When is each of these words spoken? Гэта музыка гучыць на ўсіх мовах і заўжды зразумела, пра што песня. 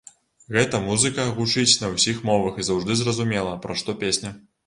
Гэта 0.55 0.77
музыка 0.85 1.25
гучыць 1.39 1.79
на 1.83 1.91
ўсіх 1.95 2.23
мовах 2.31 2.57
і 2.63 2.67
заўжды 2.69 2.97
зразумела, 3.03 3.53
пра 3.67 3.79
што 3.83 3.95
песня. 4.05 4.35